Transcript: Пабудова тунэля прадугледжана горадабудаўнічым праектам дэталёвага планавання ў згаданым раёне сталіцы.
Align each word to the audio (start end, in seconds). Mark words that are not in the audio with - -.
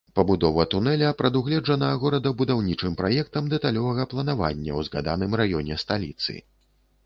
Пабудова 0.17 0.63
тунэля 0.73 1.09
прадугледжана 1.19 1.89
горадабудаўнічым 2.05 2.97
праектам 3.03 3.53
дэталёвага 3.53 4.09
планавання 4.15 4.71
ў 4.79 4.91
згаданым 4.91 5.41
раёне 5.43 5.83
сталіцы. 5.87 6.33